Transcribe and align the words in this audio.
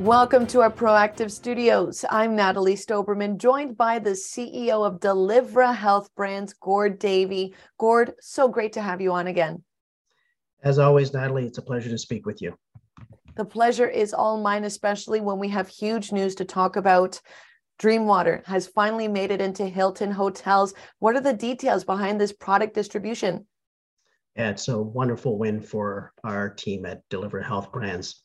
Welcome 0.00 0.46
to 0.46 0.62
our 0.62 0.70
Proactive 0.70 1.30
Studios. 1.30 2.06
I'm 2.08 2.34
Natalie 2.34 2.74
Stoberman, 2.74 3.36
joined 3.36 3.76
by 3.76 3.98
the 3.98 4.12
CEO 4.12 4.86
of 4.86 4.98
Delivra 4.98 5.76
Health 5.76 6.08
Brands, 6.16 6.54
Gord 6.54 6.98
Davey. 6.98 7.54
Gord, 7.76 8.14
so 8.18 8.48
great 8.48 8.72
to 8.72 8.80
have 8.80 9.02
you 9.02 9.12
on 9.12 9.26
again. 9.26 9.62
As 10.62 10.78
always, 10.78 11.12
Natalie, 11.12 11.44
it's 11.44 11.58
a 11.58 11.62
pleasure 11.62 11.90
to 11.90 11.98
speak 11.98 12.24
with 12.24 12.40
you. 12.40 12.56
The 13.36 13.44
pleasure 13.44 13.88
is 13.88 14.14
all 14.14 14.40
mine, 14.40 14.64
especially 14.64 15.20
when 15.20 15.38
we 15.38 15.50
have 15.50 15.68
huge 15.68 16.12
news 16.12 16.34
to 16.36 16.46
talk 16.46 16.76
about. 16.76 17.20
Dreamwater 17.78 18.42
has 18.46 18.66
finally 18.68 19.06
made 19.06 19.30
it 19.30 19.42
into 19.42 19.66
Hilton 19.66 20.12
hotels. 20.12 20.72
What 21.00 21.14
are 21.14 21.20
the 21.20 21.34
details 21.34 21.84
behind 21.84 22.18
this 22.18 22.32
product 22.32 22.72
distribution? 22.72 23.44
It's 24.36 24.68
a 24.68 24.80
wonderful 24.80 25.38
win 25.38 25.60
for 25.60 26.12
our 26.24 26.48
team 26.50 26.86
at 26.86 27.08
Delivra 27.10 27.44
Health 27.44 27.72
Brands. 27.72 28.22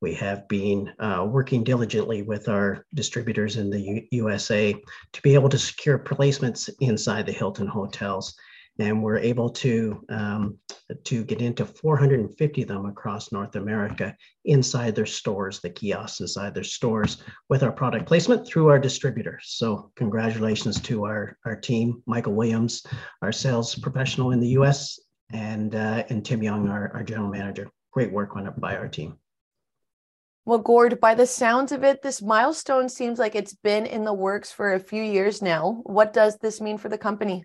We 0.00 0.14
have 0.14 0.46
been 0.46 0.92
uh, 1.00 1.26
working 1.28 1.64
diligently 1.64 2.22
with 2.22 2.48
our 2.48 2.84
distributors 2.94 3.56
in 3.56 3.68
the 3.68 3.80
U- 3.80 4.06
USA 4.12 4.74
to 5.12 5.22
be 5.22 5.34
able 5.34 5.48
to 5.48 5.58
secure 5.58 5.98
placements 5.98 6.70
inside 6.80 7.26
the 7.26 7.32
Hilton 7.32 7.66
hotels. 7.66 8.36
And 8.80 9.02
we're 9.02 9.18
able 9.18 9.50
to, 9.50 10.00
um, 10.08 10.56
to 11.02 11.24
get 11.24 11.42
into 11.42 11.66
450 11.66 12.62
of 12.62 12.68
them 12.68 12.86
across 12.86 13.32
North 13.32 13.56
America 13.56 14.14
inside 14.44 14.94
their 14.94 15.04
stores, 15.04 15.58
the 15.58 15.70
kiosks 15.70 16.20
inside 16.20 16.54
their 16.54 16.62
stores, 16.62 17.20
with 17.48 17.64
our 17.64 17.72
product 17.72 18.06
placement 18.06 18.46
through 18.46 18.68
our 18.68 18.78
distributors. 18.78 19.46
So, 19.48 19.90
congratulations 19.96 20.80
to 20.82 21.06
our, 21.06 21.36
our 21.44 21.56
team, 21.56 22.04
Michael 22.06 22.34
Williams, 22.34 22.86
our 23.20 23.32
sales 23.32 23.74
professional 23.74 24.30
in 24.30 24.38
the 24.38 24.50
US, 24.50 24.96
and, 25.32 25.74
uh, 25.74 26.04
and 26.08 26.24
Tim 26.24 26.42
Young, 26.42 26.68
our, 26.68 26.90
our 26.94 27.02
general 27.02 27.28
manager. 27.28 27.70
Great 27.92 28.12
work 28.12 28.36
on 28.36 28.46
it 28.46 28.58
by 28.60 28.76
our 28.76 28.88
team. 28.88 29.18
Well, 30.44 30.58
Gord, 30.58 30.98
by 30.98 31.14
the 31.14 31.26
sounds 31.26 31.72
of 31.72 31.84
it, 31.84 32.00
this 32.00 32.22
milestone 32.22 32.88
seems 32.88 33.18
like 33.18 33.34
it's 33.34 33.54
been 33.54 33.84
in 33.84 34.04
the 34.04 34.14
works 34.14 34.50
for 34.50 34.72
a 34.72 34.80
few 34.80 35.02
years 35.02 35.42
now. 35.42 35.82
What 35.84 36.14
does 36.14 36.38
this 36.38 36.58
mean 36.58 36.78
for 36.78 36.88
the 36.88 36.96
company? 36.96 37.44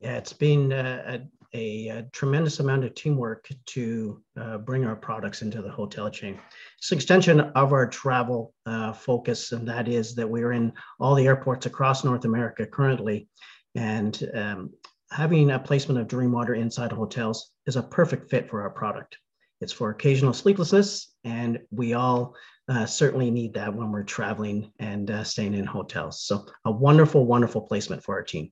Yeah, 0.00 0.18
it's 0.18 0.34
been 0.34 0.70
a, 0.70 1.22
a, 1.54 1.88
a 1.88 2.02
tremendous 2.12 2.60
amount 2.60 2.84
of 2.84 2.94
teamwork 2.94 3.48
to 3.66 4.22
uh, 4.38 4.58
bring 4.58 4.84
our 4.84 4.96
products 4.96 5.40
into 5.40 5.62
the 5.62 5.70
hotel 5.70 6.10
chain. 6.10 6.38
It's 6.76 6.92
an 6.92 6.98
extension 6.98 7.40
of 7.40 7.72
our 7.72 7.86
travel 7.86 8.52
uh, 8.66 8.92
focus, 8.92 9.52
and 9.52 9.66
that 9.68 9.88
is 9.88 10.14
that 10.16 10.28
we're 10.28 10.52
in 10.52 10.74
all 11.00 11.14
the 11.14 11.26
airports 11.26 11.64
across 11.64 12.04
North 12.04 12.26
America 12.26 12.66
currently. 12.66 13.28
And 13.74 14.30
um, 14.34 14.70
having 15.14 15.52
a 15.52 15.58
placement 15.60 16.00
of 16.00 16.08
Dream 16.08 16.32
Water 16.32 16.54
inside 16.54 16.90
hotels 16.90 17.52
is 17.66 17.76
a 17.76 17.82
perfect 17.82 18.28
fit 18.28 18.50
for 18.50 18.62
our 18.62 18.70
product. 18.70 19.16
It's 19.60 19.72
for 19.72 19.90
occasional 19.90 20.32
sleeplessness, 20.32 21.14
and 21.22 21.60
we 21.70 21.94
all 21.94 22.34
uh, 22.68 22.84
certainly 22.84 23.30
need 23.30 23.54
that 23.54 23.72
when 23.72 23.92
we're 23.92 24.02
traveling 24.02 24.72
and 24.80 25.08
uh, 25.12 25.22
staying 25.22 25.54
in 25.54 25.66
hotels. 25.66 26.24
So, 26.24 26.46
a 26.64 26.72
wonderful, 26.72 27.26
wonderful 27.26 27.60
placement 27.60 28.02
for 28.02 28.16
our 28.16 28.24
team. 28.24 28.50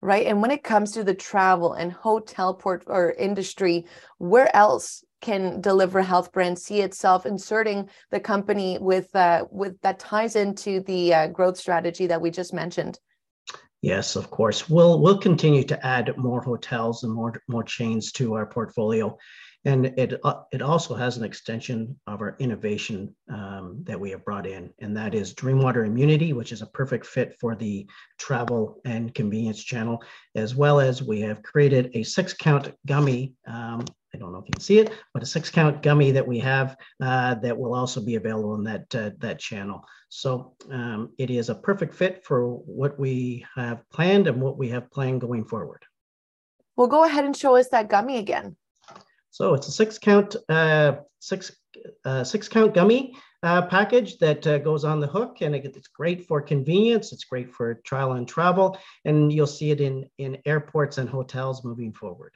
Right. 0.00 0.26
And 0.26 0.40
when 0.40 0.52
it 0.52 0.62
comes 0.62 0.92
to 0.92 1.02
the 1.02 1.14
travel 1.14 1.72
and 1.72 1.90
hotel 1.90 2.54
port 2.54 2.84
or 2.86 3.10
industry, 3.12 3.86
where 4.18 4.54
else 4.54 5.02
can 5.20 5.60
Delivra 5.60 6.04
Health 6.04 6.30
Brand 6.30 6.58
see 6.58 6.80
itself 6.80 7.26
inserting 7.26 7.88
the 8.12 8.20
company 8.20 8.78
with 8.78 9.14
uh, 9.16 9.46
with 9.50 9.80
that 9.80 9.98
ties 9.98 10.36
into 10.36 10.80
the 10.80 11.12
uh, 11.12 11.26
growth 11.26 11.56
strategy 11.56 12.06
that 12.06 12.20
we 12.20 12.30
just 12.30 12.54
mentioned? 12.54 13.00
Yes, 13.84 14.16
of 14.16 14.30
course. 14.30 14.70
We'll 14.70 14.98
we'll 14.98 15.18
continue 15.18 15.62
to 15.64 15.86
add 15.86 16.16
more 16.16 16.40
hotels 16.40 17.04
and 17.04 17.12
more 17.12 17.34
more 17.48 17.62
chains 17.62 18.12
to 18.12 18.32
our 18.32 18.46
portfolio. 18.46 19.18
And 19.66 19.86
it, 19.98 20.20
uh, 20.24 20.42
it 20.52 20.62
also 20.62 20.94
has 20.94 21.16
an 21.18 21.24
extension 21.24 21.98
of 22.06 22.20
our 22.22 22.36
innovation 22.38 23.14
um, 23.30 23.80
that 23.84 24.00
we 24.00 24.10
have 24.10 24.24
brought 24.24 24.46
in, 24.46 24.70
and 24.78 24.96
that 24.96 25.14
is 25.14 25.34
Dreamwater 25.34 25.86
Immunity, 25.86 26.32
which 26.32 26.52
is 26.52 26.62
a 26.62 26.66
perfect 26.66 27.04
fit 27.06 27.34
for 27.38 27.54
the 27.54 27.86
travel 28.18 28.80
and 28.86 29.14
convenience 29.14 29.62
channel, 29.62 30.02
as 30.34 30.54
well 30.54 30.80
as 30.80 31.02
we 31.02 31.20
have 31.20 31.42
created 31.42 31.90
a 31.92 32.04
six 32.04 32.32
count 32.32 32.72
gummy. 32.86 33.34
Um, 33.46 33.84
know 34.34 34.40
if 34.40 34.48
you 34.48 34.54
can 34.54 34.60
see 34.60 34.78
it, 34.78 34.92
but 35.12 35.22
a 35.22 35.26
six 35.26 35.50
count 35.50 35.82
gummy 35.82 36.10
that 36.10 36.26
we 36.26 36.38
have 36.40 36.76
uh, 37.02 37.34
that 37.36 37.56
will 37.56 37.74
also 37.74 38.00
be 38.00 38.16
available 38.16 38.54
in 38.54 38.64
that, 38.64 38.94
uh, 38.94 39.10
that 39.18 39.38
channel. 39.38 39.84
So 40.08 40.54
um, 40.70 41.12
it 41.18 41.30
is 41.30 41.48
a 41.48 41.54
perfect 41.54 41.94
fit 41.94 42.24
for 42.24 42.48
what 42.48 42.98
we 42.98 43.46
have 43.54 43.88
planned 43.90 44.26
and 44.26 44.40
what 44.40 44.58
we 44.58 44.68
have 44.70 44.90
planned 44.90 45.20
going 45.20 45.44
forward. 45.44 45.82
Well, 46.76 46.88
go 46.88 47.04
ahead 47.04 47.24
and 47.24 47.36
show 47.36 47.56
us 47.56 47.68
that 47.68 47.88
gummy 47.88 48.18
again. 48.18 48.56
So 49.30 49.54
it's 49.54 49.66
a 49.66 49.72
six 49.72 49.98
count 49.98 50.36
uh, 50.48 50.96
six 51.20 51.50
uh, 52.04 52.22
six 52.22 52.48
count 52.48 52.72
gummy 52.72 53.16
uh, 53.42 53.62
package 53.62 54.18
that 54.18 54.46
uh, 54.46 54.58
goes 54.58 54.84
on 54.84 55.00
the 55.00 55.08
hook, 55.08 55.38
and 55.40 55.56
it, 55.56 55.64
it's 55.64 55.88
great 55.88 56.26
for 56.26 56.40
convenience. 56.40 57.12
It's 57.12 57.24
great 57.24 57.52
for 57.52 57.74
trial 57.84 58.12
and 58.12 58.28
travel, 58.28 58.78
and 59.04 59.32
you'll 59.32 59.48
see 59.48 59.72
it 59.72 59.80
in 59.80 60.08
in 60.18 60.38
airports 60.46 60.98
and 60.98 61.08
hotels 61.08 61.64
moving 61.64 61.92
forward. 61.92 62.32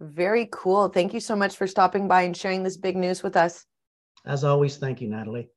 Very 0.00 0.48
cool. 0.52 0.88
Thank 0.88 1.14
you 1.14 1.20
so 1.20 1.36
much 1.36 1.56
for 1.56 1.66
stopping 1.66 2.08
by 2.08 2.22
and 2.22 2.36
sharing 2.36 2.62
this 2.62 2.76
big 2.76 2.96
news 2.96 3.22
with 3.22 3.36
us. 3.36 3.64
As 4.24 4.44
always, 4.44 4.76
thank 4.76 5.00
you, 5.00 5.08
Natalie. 5.08 5.48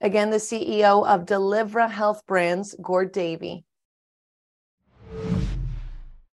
Again, 0.00 0.30
the 0.30 0.36
CEO 0.36 1.06
of 1.06 1.26
Delivra 1.26 1.90
Health 1.90 2.22
Brands, 2.26 2.74
Gord 2.82 3.12
Davey. 3.12 3.64